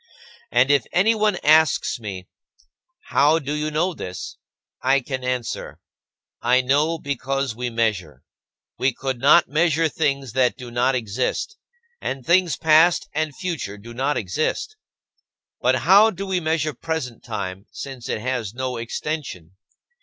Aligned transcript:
And 0.51 0.71
if 0.71 0.87
anyone 0.91 1.35
asks 1.43 1.99
me, 1.99 2.25
"How 3.11 3.37
do 3.37 3.53
you 3.53 3.69
know 3.69 3.93
this?", 3.93 4.37
I 4.81 4.99
can 4.99 5.23
answer: 5.23 5.77
"I 6.41 6.61
know 6.61 6.97
because 6.97 7.55
we 7.55 7.69
measure. 7.69 8.23
We 8.79 8.93
could 8.95 9.19
not 9.19 9.47
measure 9.47 9.87
things 9.87 10.33
that 10.33 10.57
do 10.57 10.71
not 10.71 10.95
exist, 10.95 11.55
and 12.01 12.25
things 12.25 12.57
past 12.57 13.09
and 13.13 13.35
future 13.35 13.77
do 13.77 13.93
not 13.93 14.17
exist." 14.17 14.75
But 15.61 15.75
how 15.85 16.09
do 16.09 16.25
we 16.25 16.39
measure 16.39 16.73
present 16.73 17.23
time 17.23 17.67
since 17.71 18.09
it 18.09 18.21
has 18.21 18.55
no 18.55 18.77
extension? 18.77 19.55